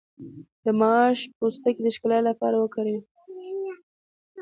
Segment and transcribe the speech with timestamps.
[0.63, 2.97] د ماش پوستکی د ښکلا لپاره وکاروئ